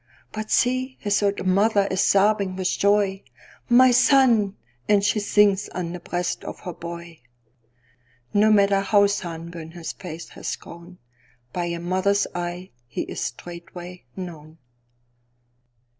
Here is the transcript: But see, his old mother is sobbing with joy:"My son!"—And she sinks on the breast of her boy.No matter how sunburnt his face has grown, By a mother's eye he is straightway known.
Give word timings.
But 0.31 0.49
see, 0.49 0.97
his 0.99 1.21
old 1.21 1.45
mother 1.45 1.87
is 1.91 2.01
sobbing 2.01 2.55
with 2.55 2.67
joy:"My 2.69 3.91
son!"—And 3.91 5.03
she 5.03 5.19
sinks 5.19 5.69
on 5.75 5.91
the 5.93 5.99
breast 5.99 6.43
of 6.43 6.61
her 6.61 6.73
boy.No 6.73 8.51
matter 8.51 8.79
how 8.81 9.05
sunburnt 9.05 9.73
his 9.73 9.93
face 9.93 10.29
has 10.29 10.55
grown, 10.55 10.97
By 11.53 11.65
a 11.65 11.79
mother's 11.79 12.25
eye 12.33 12.71
he 12.87 13.01
is 13.03 13.21
straightway 13.21 14.05
known. 14.15 14.57